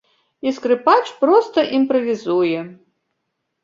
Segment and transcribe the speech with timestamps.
[0.47, 2.59] І скрыпач проста імправізуе.